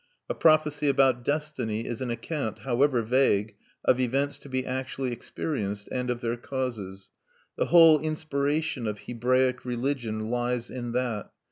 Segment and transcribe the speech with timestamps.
[0.27, 3.55] A prophecy about destiny is an account, however vague,
[3.85, 7.11] of events to be actually experienced, and of their causes.
[7.55, 11.29] The whole inspiration of Hebraic religion lies in that.